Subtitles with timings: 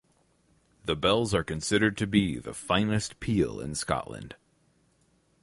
[0.85, 4.35] The bells are considered to be "the finest peal in Scotland".